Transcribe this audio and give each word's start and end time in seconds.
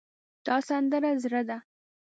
دا 0.45 0.55
سندره 0.67 1.11
زړه 1.23 1.41
ده 1.49 1.57